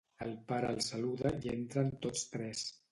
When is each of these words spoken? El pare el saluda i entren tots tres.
El 0.27 0.31
pare 0.51 0.71
el 0.75 0.81
saluda 0.85 1.35
i 1.47 1.55
entren 1.59 1.95
tots 2.07 2.29
tres. 2.35 2.69